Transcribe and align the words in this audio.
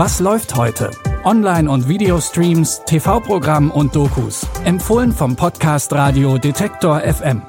Was 0.00 0.20
läuft 0.20 0.54
heute? 0.54 0.92
Online- 1.24 1.68
und 1.68 1.88
Videostreams, 1.88 2.82
TV-Programm 2.86 3.72
und 3.72 3.96
Dokus. 3.96 4.46
Empfohlen 4.64 5.10
vom 5.10 5.34
Podcast 5.34 5.92
Radio 5.92 6.38
Detektor 6.38 7.00
FM. 7.00 7.42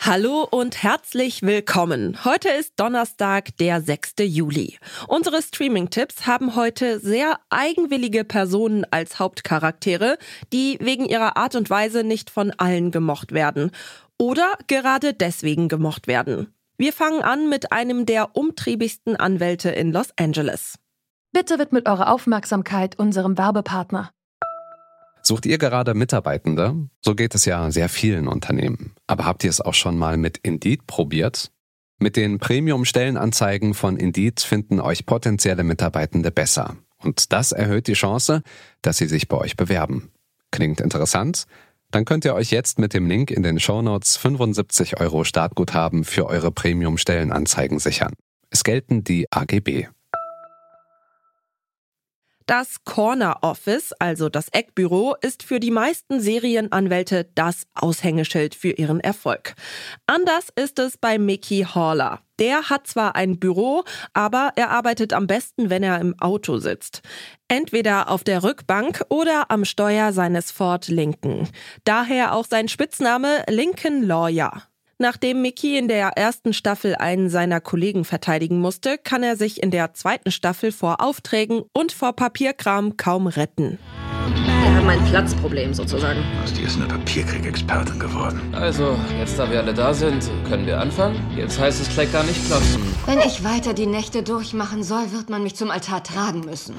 Hallo 0.00 0.46
und 0.48 0.80
herzlich 0.80 1.42
willkommen. 1.42 2.24
Heute 2.24 2.48
ist 2.50 2.74
Donnerstag, 2.76 3.56
der 3.56 3.80
6. 3.80 4.14
Juli. 4.20 4.78
Unsere 5.08 5.42
Streaming-Tipps 5.42 6.26
haben 6.26 6.54
heute 6.54 7.00
sehr 7.00 7.40
eigenwillige 7.50 8.22
Personen 8.22 8.84
als 8.92 9.18
Hauptcharaktere, 9.18 10.18
die 10.52 10.78
wegen 10.80 11.06
ihrer 11.06 11.36
Art 11.36 11.56
und 11.56 11.68
Weise 11.68 12.04
nicht 12.04 12.30
von 12.30 12.52
allen 12.52 12.92
gemocht 12.92 13.32
werden 13.32 13.72
oder 14.22 14.56
gerade 14.68 15.14
deswegen 15.14 15.68
gemocht 15.68 16.06
werden. 16.06 16.54
Wir 16.78 16.92
fangen 16.92 17.22
an 17.22 17.48
mit 17.48 17.72
einem 17.72 18.06
der 18.06 18.36
umtriebigsten 18.36 19.16
Anwälte 19.16 19.70
in 19.70 19.90
Los 19.90 20.10
Angeles. 20.16 20.78
Bitte 21.32 21.58
widmet 21.58 21.88
eure 21.88 22.08
Aufmerksamkeit 22.08 22.96
unserem 23.00 23.36
Werbepartner. 23.36 24.12
Sucht 25.22 25.44
ihr 25.44 25.58
gerade 25.58 25.94
Mitarbeitende? 25.94 26.88
So 27.00 27.16
geht 27.16 27.34
es 27.34 27.46
ja 27.46 27.68
sehr 27.72 27.88
vielen 27.88 28.28
Unternehmen. 28.28 28.94
Aber 29.08 29.24
habt 29.24 29.42
ihr 29.42 29.50
es 29.50 29.60
auch 29.60 29.74
schon 29.74 29.98
mal 29.98 30.16
mit 30.16 30.38
Indeed 30.38 30.86
probiert? 30.86 31.50
Mit 31.98 32.14
den 32.14 32.38
Premium-Stellenanzeigen 32.38 33.74
von 33.74 33.96
Indeed 33.96 34.40
finden 34.40 34.78
euch 34.78 35.04
potenzielle 35.04 35.64
Mitarbeitende 35.64 36.30
besser. 36.30 36.76
Und 36.98 37.32
das 37.32 37.50
erhöht 37.50 37.88
die 37.88 37.94
Chance, 37.94 38.42
dass 38.82 38.98
sie 38.98 39.08
sich 39.08 39.26
bei 39.26 39.36
euch 39.36 39.56
bewerben. 39.56 40.12
Klingt 40.52 40.80
interessant? 40.80 41.46
Dann 41.92 42.06
könnt 42.06 42.24
ihr 42.24 42.34
euch 42.34 42.50
jetzt 42.50 42.78
mit 42.78 42.94
dem 42.94 43.06
Link 43.06 43.30
in 43.30 43.42
den 43.42 43.60
Shownotes 43.60 44.16
75 44.16 44.98
Euro 44.98 45.24
Startguthaben 45.24 46.04
für 46.04 46.26
eure 46.26 46.50
Premium-Stellenanzeigen 46.50 47.78
sichern. 47.78 48.14
Es 48.48 48.64
gelten 48.64 49.04
die 49.04 49.26
AGB. 49.30 49.88
Das 52.52 52.84
Corner 52.84 53.38
Office, 53.40 53.94
also 53.98 54.28
das 54.28 54.48
Eckbüro, 54.52 55.16
ist 55.22 55.42
für 55.42 55.58
die 55.58 55.70
meisten 55.70 56.20
Serienanwälte 56.20 57.30
das 57.34 57.62
Aushängeschild 57.72 58.54
für 58.54 58.72
ihren 58.72 59.00
Erfolg. 59.00 59.54
Anders 60.04 60.48
ist 60.54 60.78
es 60.78 60.98
bei 60.98 61.16
Mickey 61.16 61.64
Haller. 61.64 62.20
Der 62.38 62.68
hat 62.68 62.86
zwar 62.86 63.16
ein 63.16 63.38
Büro, 63.38 63.84
aber 64.12 64.52
er 64.56 64.68
arbeitet 64.68 65.14
am 65.14 65.26
besten, 65.26 65.70
wenn 65.70 65.82
er 65.82 65.98
im 65.98 66.14
Auto 66.20 66.58
sitzt. 66.58 67.00
Entweder 67.48 68.10
auf 68.10 68.22
der 68.22 68.42
Rückbank 68.42 69.02
oder 69.08 69.50
am 69.50 69.64
Steuer 69.64 70.12
seines 70.12 70.50
Ford 70.50 70.88
Lincoln. 70.88 71.48
Daher 71.84 72.34
auch 72.34 72.44
sein 72.44 72.68
Spitzname 72.68 73.44
Lincoln 73.48 74.02
Lawyer. 74.02 74.64
Nachdem 75.02 75.42
Mickey 75.42 75.76
in 75.76 75.88
der 75.88 76.10
ersten 76.16 76.52
Staffel 76.52 76.94
einen 76.94 77.28
seiner 77.28 77.60
Kollegen 77.60 78.04
verteidigen 78.04 78.60
musste, 78.60 78.98
kann 78.98 79.24
er 79.24 79.36
sich 79.36 79.60
in 79.60 79.72
der 79.72 79.94
zweiten 79.94 80.30
Staffel 80.30 80.70
vor 80.70 81.00
Aufträgen 81.00 81.64
und 81.72 81.90
vor 81.90 82.12
Papierkram 82.12 82.96
kaum 82.96 83.26
retten. 83.26 83.80
Wir 84.62 84.76
haben 84.76 84.88
ein 84.88 85.04
Platzproblem 85.06 85.74
sozusagen. 85.74 86.20
Aus 86.44 86.52
dir 86.52 86.66
ist 86.66 86.76
eine 86.76 86.86
Papierkrieg-Expertin 86.86 87.98
geworden. 87.98 88.54
Also, 88.54 88.96
jetzt 89.18 89.36
da 89.40 89.50
wir 89.50 89.58
alle 89.58 89.74
da 89.74 89.92
sind, 89.92 90.30
können 90.48 90.66
wir 90.66 90.78
anfangen? 90.78 91.20
Jetzt 91.36 91.58
heißt 91.58 91.82
es 91.82 91.88
Klecker 91.88 92.22
nicht 92.22 92.46
klopfen. 92.46 92.84
Wenn 93.04 93.18
ich 93.18 93.42
weiter 93.42 93.74
die 93.74 93.86
Nächte 93.86 94.22
durchmachen 94.22 94.84
soll, 94.84 95.10
wird 95.10 95.30
man 95.30 95.42
mich 95.42 95.56
zum 95.56 95.72
Altar 95.72 96.04
tragen 96.04 96.42
müssen. 96.42 96.76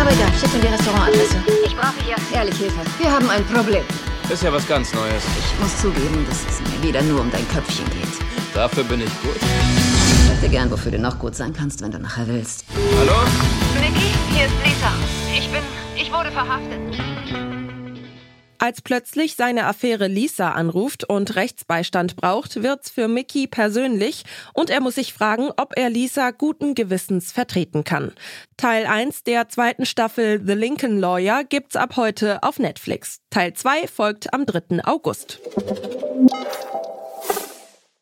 Aber 0.00 0.10
egal, 0.10 0.32
schick 0.40 0.50
mir 0.54 0.60
die 0.60 0.68
Restaurantadresse. 0.68 1.36
Ich 1.66 1.76
brauche 1.76 2.02
hier 2.06 2.16
ehrlich 2.34 2.56
Hilfe. 2.56 2.80
Wir 2.98 3.12
haben 3.12 3.28
ein 3.28 3.44
Problem. 3.44 3.84
Ist 4.30 4.42
ja 4.42 4.52
was 4.52 4.66
ganz 4.66 4.92
Neues. 4.94 5.22
Ich 5.38 5.60
muss 5.60 5.80
zugeben, 5.80 6.26
dass 6.28 6.44
es 6.48 6.60
mir 6.60 6.88
wieder 6.88 7.02
nur 7.02 7.20
um 7.20 7.30
dein 7.30 7.46
Köpfchen 7.48 7.84
geht. 7.90 8.54
Dafür 8.54 8.82
bin 8.84 9.00
ich 9.00 9.10
gut. 9.22 9.36
Ich 9.36 10.28
sag 10.28 10.40
dir 10.40 10.48
gern, 10.48 10.70
wofür 10.70 10.92
du 10.92 10.98
noch 10.98 11.18
gut 11.18 11.34
sein 11.34 11.52
kannst, 11.52 11.82
wenn 11.82 11.90
du 11.90 11.98
nachher 11.98 12.26
willst. 12.26 12.64
Hallo? 12.98 13.12
Nicky, 13.80 14.14
hier 14.30 14.46
ist 14.46 14.54
Lisa. 14.64 14.92
Ich 15.36 15.48
bin. 15.50 15.62
Ich 15.96 16.12
wurde 16.12 16.32
verhaftet. 16.32 16.80
Als 18.64 18.80
plötzlich 18.80 19.36
seine 19.36 19.66
Affäre 19.66 20.06
Lisa 20.06 20.52
anruft 20.52 21.04
und 21.04 21.36
Rechtsbeistand 21.36 22.16
braucht, 22.16 22.62
wird's 22.62 22.88
für 22.88 23.08
Mickey 23.08 23.46
persönlich 23.46 24.24
und 24.54 24.70
er 24.70 24.80
muss 24.80 24.94
sich 24.94 25.12
fragen, 25.12 25.50
ob 25.58 25.74
er 25.76 25.90
Lisa 25.90 26.30
guten 26.30 26.74
Gewissens 26.74 27.30
vertreten 27.30 27.84
kann. 27.84 28.12
Teil 28.56 28.86
1 28.86 29.24
der 29.24 29.50
zweiten 29.50 29.84
Staffel 29.84 30.40
The 30.42 30.54
Lincoln 30.54 30.98
Lawyer 30.98 31.44
gibt's 31.44 31.76
ab 31.76 31.98
heute 31.98 32.42
auf 32.42 32.58
Netflix. 32.58 33.20
Teil 33.28 33.52
2 33.52 33.86
folgt 33.86 34.32
am 34.32 34.46
3. 34.46 34.82
August. 34.84 35.40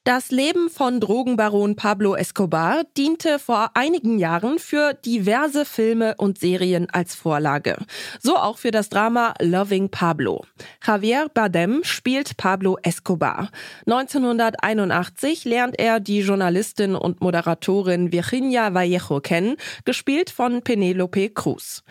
Das 0.05 0.33
Leben 0.33 0.69
von 0.69 0.99
Drogenbaron 0.99 1.77
Pablo 1.77 2.17
Escobar 2.17 2.83
diente 2.97 3.39
vor 3.39 3.71
einigen 3.75 4.19
Jahren 4.19 4.59
für 4.59 4.95
diverse 4.95 5.65
Filme 5.65 6.17
und 6.17 6.41
Serien 6.41 6.91
als 6.91 7.15
Vorlage. 7.15 7.77
So 8.21 8.37
auch 8.37 8.59
für 8.59 8.73
das 8.73 8.89
Drama 8.89 9.33
Loving 9.41 9.91
Pablo. 9.91 10.45
Javier 10.85 11.29
Bardem 11.33 11.85
spielt 11.85 12.37
Pablo 12.37 12.79
Escobar. 12.83 13.53
1981 13.87 15.45
lernt 15.45 15.79
er 15.79 16.01
die 16.01 16.23
Journalistin 16.23 16.97
und 16.97 17.21
Moderatorin 17.21 18.11
Virginia 18.11 18.75
Vallejo 18.75 19.21
kennen, 19.21 19.55
gespielt 19.85 20.31
von 20.31 20.63
Penelope 20.63 21.31
Cruz. 21.31 21.85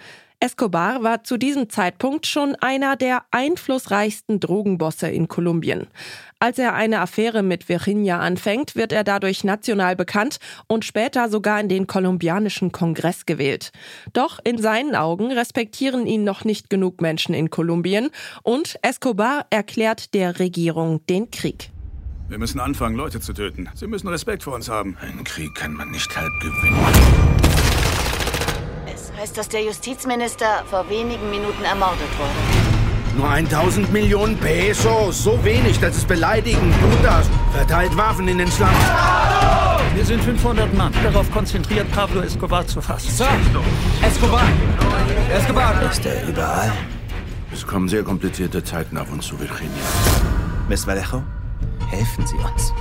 Escobar 0.44 1.04
war 1.04 1.24
zu 1.24 1.38
diesem 1.38 1.70
Zeitpunkt 1.70 2.26
schon 2.26 2.56
einer 2.56 2.96
der 2.96 3.22
einflussreichsten 3.30 4.40
Drogenbosse 4.40 5.08
in 5.08 5.28
Kolumbien. 5.28 5.86
Als 6.40 6.58
er 6.58 6.74
eine 6.74 7.00
Affäre 7.02 7.44
mit 7.44 7.70
Virginia 7.70 8.20
anfängt, 8.20 8.76
wird 8.76 8.92
er 8.92 9.04
dadurch 9.04 9.44
national 9.44 9.96
bekannt 9.96 10.40
und 10.66 10.84
später 10.84 11.30
sogar 11.30 11.60
in 11.60 11.70
den 11.70 11.86
kolumbianischen 11.86 12.72
Kongress 12.72 13.28
gewählt. 13.28 13.72
Doch 14.14 14.40
in 14.44 14.58
seinen 14.58 14.96
Augen 14.96 15.32
respektieren 15.32 16.08
ihn 16.08 16.24
noch 16.24 16.44
nicht 16.44 16.72
genug 16.72 17.02
Menschen 17.02 17.36
in 17.36 17.52
Kolumbien 17.52 18.10
und 18.42 18.80
Escobar 18.82 19.46
erklärt 19.52 20.16
der 20.16 20.40
Regierung 20.40 21.06
den 21.06 21.30
Krieg. 21.30 21.70
Wir 22.30 22.40
müssen 22.40 22.60
anfangen, 22.60 22.96
Leute 22.96 23.20
zu 23.20 23.34
töten. 23.34 23.70
Sie 23.76 23.86
müssen 23.86 24.08
Respekt 24.08 24.42
vor 24.42 24.56
uns 24.56 24.70
haben. 24.70 24.98
Einen 25.02 25.24
Krieg 25.24 25.54
kann 25.54 25.74
man 25.74 25.92
nicht 25.92 26.18
halb 26.18 26.32
gewinnen. 26.40 27.71
Heißt, 29.22 29.38
dass 29.38 29.50
der 29.50 29.64
Justizminister 29.64 30.64
vor 30.68 30.90
wenigen 30.90 31.30
Minuten 31.30 31.64
ermordet 31.64 32.10
wurde. 32.18 33.16
Nur 33.16 33.30
1000 33.30 33.94
Millionen 33.94 34.36
Pesos. 34.36 35.24
So 35.24 35.44
wenig, 35.44 35.80
das 35.80 35.96
ist 35.96 36.08
beleidigend. 36.08 36.74
Tut 36.82 37.06
das. 37.06 37.30
Verteilt 37.54 37.96
Waffen 37.96 38.28
in 38.28 38.40
den 38.40 38.50
Slums. 38.50 38.72
Wir 39.94 40.06
sind 40.06 40.24
500 40.24 40.74
Mann. 40.74 40.92
Darauf 41.04 41.30
konzentriert, 41.30 41.86
Pablo 41.92 42.22
Escobar 42.22 42.66
zu 42.66 42.82
fassen. 42.82 43.12
Sir! 43.12 43.28
Escobar! 44.02 44.42
Escobar! 45.32 45.84
Ist 45.84 46.04
er 46.04 46.28
überall? 46.28 46.72
Es 47.54 47.68
kommen 47.68 47.88
sehr 47.90 48.02
komplizierte 48.02 48.64
Zeiten 48.64 48.98
auf 48.98 49.12
uns 49.12 49.28
zu, 49.28 49.40
Virginia. 49.40 49.84
Miss 50.68 50.88
Vallejo, 50.88 51.22
helfen 51.92 52.26
Sie 52.26 52.38
uns. 52.38 52.74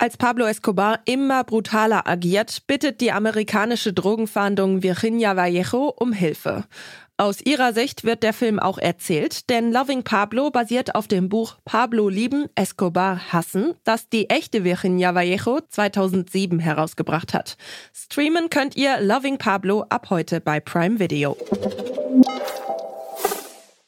Als 0.00 0.16
Pablo 0.16 0.46
Escobar 0.46 1.00
immer 1.06 1.42
brutaler 1.42 2.06
agiert, 2.06 2.68
bittet 2.68 3.00
die 3.00 3.10
amerikanische 3.10 3.92
Drogenfahndung 3.92 4.84
Virginia 4.84 5.34
Vallejo 5.34 5.92
um 5.96 6.12
Hilfe. 6.12 6.66
Aus 7.16 7.40
ihrer 7.40 7.72
Sicht 7.72 8.04
wird 8.04 8.22
der 8.22 8.32
Film 8.32 8.60
auch 8.60 8.78
erzählt, 8.78 9.50
denn 9.50 9.72
Loving 9.72 10.04
Pablo 10.04 10.50
basiert 10.50 10.94
auf 10.94 11.08
dem 11.08 11.28
Buch 11.28 11.56
Pablo 11.64 12.08
lieben, 12.08 12.46
Escobar 12.54 13.32
hassen, 13.32 13.74
das 13.82 14.08
die 14.08 14.30
echte 14.30 14.62
Virginia 14.62 15.16
Vallejo 15.16 15.58
2007 15.68 16.60
herausgebracht 16.60 17.34
hat. 17.34 17.56
Streamen 17.92 18.50
könnt 18.50 18.76
ihr 18.76 19.00
Loving 19.00 19.38
Pablo 19.38 19.84
ab 19.88 20.10
heute 20.10 20.40
bei 20.40 20.60
Prime 20.60 21.00
Video. 21.00 21.36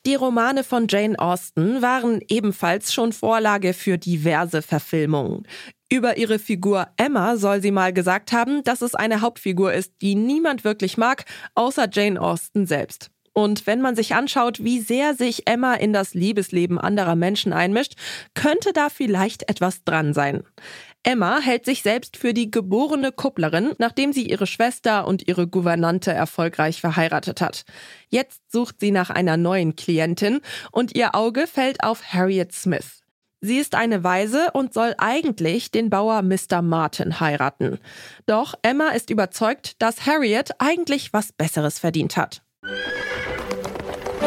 Die 0.07 0.15
Romane 0.15 0.65
von 0.65 0.87
Jane 0.89 1.19
Austen 1.19 1.83
waren 1.83 2.23
ebenfalls 2.29 2.95
schon 2.95 3.13
Vorlage 3.13 3.75
für 3.75 3.99
diverse 3.99 4.63
Verfilmungen. 4.63 5.47
Über 5.93 6.17
ihre 6.17 6.39
Figur 6.39 6.89
Emma 6.97 7.37
soll 7.37 7.61
sie 7.61 7.71
mal 7.71 7.93
gesagt 7.93 8.33
haben, 8.33 8.65
dass 8.65 8.81
es 8.81 8.95
eine 8.95 9.21
Hauptfigur 9.21 9.75
ist, 9.75 9.93
die 10.01 10.15
niemand 10.15 10.65
wirklich 10.65 10.97
mag, 10.97 11.27
außer 11.55 11.87
Jane 11.93 12.19
Austen 12.19 12.67
selbst. 12.67 13.11
Und 13.35 13.67
wenn 13.67 13.81
man 13.83 13.95
sich 13.95 14.15
anschaut, 14.15 14.65
wie 14.65 14.81
sehr 14.81 15.15
sich 15.15 15.47
Emma 15.47 15.75
in 15.75 15.93
das 15.93 16.15
Liebesleben 16.15 16.79
anderer 16.79 17.15
Menschen 17.15 17.53
einmischt, 17.53 17.95
könnte 18.35 18.73
da 18.73 18.89
vielleicht 18.89 19.49
etwas 19.51 19.85
dran 19.85 20.15
sein. 20.15 20.45
Emma 21.03 21.41
hält 21.41 21.65
sich 21.65 21.83
selbst 21.83 22.19
für 22.19 22.35
die 22.35 22.51
geborene 22.51 23.11
Kupplerin, 23.11 23.73
nachdem 23.79 24.13
sie 24.13 24.29
ihre 24.29 24.47
Schwester 24.47 25.07
und 25.07 25.27
ihre 25.27 25.49
Gouvernante 25.49 26.13
erfolgreich 26.13 26.81
verheiratet 26.81 27.41
hat. 27.41 27.65
Jetzt 28.09 28.53
sucht 28.53 28.81
sie 28.81 28.91
nach 28.91 29.09
einer 29.09 29.39
neuen 29.39 29.77
Klientin 29.77 30.41
und 30.71 30.95
ihr 30.95 31.15
Auge 31.15 31.47
fällt 31.47 31.83
auf 31.83 32.13
Harriet 32.13 32.53
Smith. 32.53 33.01
Sie 33.41 33.57
ist 33.57 33.75
eine 33.75 34.05
Waise 34.05 34.49
und 34.53 34.75
soll 34.75 34.95
eigentlich 34.99 35.71
den 35.71 35.89
Bauer 35.89 36.21
Mr. 36.21 36.61
Martin 36.61 37.21
heiraten. 37.21 37.79
Doch 38.27 38.55
Emma 38.61 38.91
ist 38.91 39.09
überzeugt, 39.09 39.81
dass 39.81 40.05
Harriet 40.05 40.51
eigentlich 40.59 41.15
was 41.15 41.33
Besseres 41.33 41.79
verdient 41.79 42.19
hat. 42.19 42.43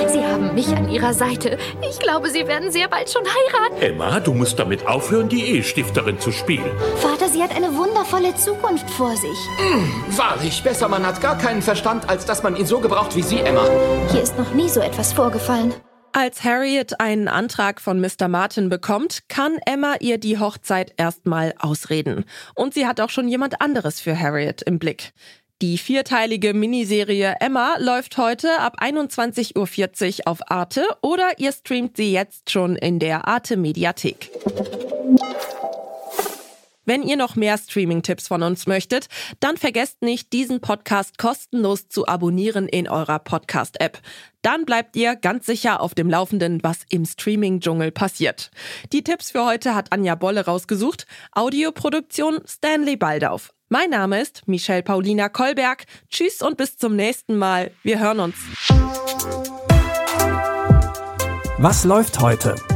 Sie 0.08 0.24
haben 0.24 0.54
mich 0.54 0.68
an 0.76 0.90
Ihrer 0.90 1.14
Seite. 1.14 1.58
Ich 1.90 2.00
glaube, 2.00 2.30
Sie 2.30 2.48
werden 2.48 2.72
sehr 2.72 2.88
bald 2.88 3.10
schon 3.10 3.24
heiraten. 3.24 3.82
Emma, 3.82 4.20
du 4.20 4.34
musst 4.34 4.60
damit 4.60 4.86
aufhören, 4.88 5.30
die 5.30 5.44
Ehestifterin 5.44 6.20
zu 6.20 6.32
spielen. 6.32 6.72
Vater, 6.98 7.30
sie 7.30 7.42
hat 7.42 7.56
eine 7.56 7.76
wundervolle 7.76 8.36
Zukunft 8.36 8.90
vor 8.90 9.16
sich. 9.16 9.38
Mm, 9.60 10.18
wahrlich, 10.18 10.62
besser 10.64 10.88
man 10.88 11.06
hat 11.06 11.22
gar 11.22 11.38
keinen 11.38 11.62
Verstand, 11.62 12.10
als 12.10 12.26
dass 12.26 12.44
man 12.44 12.56
ihn 12.56 12.66
so 12.66 12.80
gebraucht 12.80 13.16
wie 13.16 13.24
Sie, 13.24 13.40
Emma. 13.40 13.68
Hier 14.12 14.22
ist 14.22 14.38
noch 14.38 14.54
nie 14.54 14.70
so 14.70 14.80
etwas 14.80 15.14
vorgefallen. 15.14 15.74
Als 16.16 16.44
Harriet 16.44 17.00
einen 17.00 17.28
Antrag 17.28 17.82
von 17.82 18.00
Mr. 18.00 18.28
Martin 18.28 18.70
bekommt, 18.70 19.24
kann 19.30 19.58
Emma 19.66 19.96
ihr 20.00 20.20
die 20.20 20.38
Hochzeit 20.38 20.94
erstmal 20.98 21.56
ausreden. 21.58 22.26
Und 22.54 22.76
sie 22.76 22.86
hat 22.86 23.02
auch 23.02 23.10
schon 23.10 23.28
jemand 23.28 23.62
anderes 23.62 24.00
für 24.00 24.20
Harriet 24.20 24.62
im 24.62 24.78
Blick. 24.78 25.14
Die 25.62 25.78
vierteilige 25.78 26.54
Miniserie 26.54 27.36
Emma 27.40 27.76
läuft 27.80 28.18
heute 28.18 28.60
ab 28.60 28.76
21.40 28.82 29.56
Uhr 30.20 30.28
auf 30.28 30.52
Arte 30.52 30.86
oder 31.02 31.40
ihr 31.40 31.52
streamt 31.52 31.96
sie 31.98 32.12
jetzt 32.12 32.52
schon 32.52 32.76
in 32.76 33.00
der 33.00 33.28
Arte 33.28 33.56
Mediathek. 33.56 34.30
Wenn 36.86 37.04
ihr 37.04 37.16
noch 37.16 37.36
mehr 37.36 37.58
Streaming-Tipps 37.58 38.28
von 38.28 38.44
uns 38.44 38.68
möchtet, 38.68 39.08
dann 39.40 39.56
vergesst 39.56 40.02
nicht, 40.02 40.34
diesen 40.34 40.60
Podcast 40.60 41.18
kostenlos 41.18 41.88
zu 41.88 42.08
abonnieren 42.08 42.68
in 42.68 42.90
eurer 42.90 43.20
Podcast-App. 43.20 44.00
Dann 44.42 44.66
bleibt 44.66 44.98
ihr 44.98 45.16
ganz 45.16 45.46
sicher 45.46 45.80
auf 45.80 45.96
dem 45.96 46.10
Laufenden, 46.10 46.62
was 46.62 46.80
im 46.90 47.06
Streaming-Dschungel 47.06 47.92
passiert. 47.92 48.52
Die 48.92 49.04
Tipps 49.04 49.32
für 49.32 49.46
heute 49.46 49.76
hat 49.76 49.94
Anja 49.94 50.16
Bolle 50.16 50.46
rausgesucht. 50.46 51.08
Audioproduktion 51.32 52.42
Stanley 52.46 52.98
Baldauf. 52.98 53.54
Mein 53.70 53.90
Name 53.90 54.22
ist 54.22 54.46
Michelle 54.48 54.84
Paulina 54.84 55.30
Kolberg. 55.30 55.86
Tschüss 56.10 56.42
und 56.42 56.58
bis 56.58 56.78
zum 56.78 56.98
nächsten 56.98 57.38
Mal. 57.38 57.72
Wir 57.84 58.00
hören 58.00 58.20
uns. 58.20 58.36
Was 61.58 61.86
läuft 61.86 62.20
heute? 62.20 62.56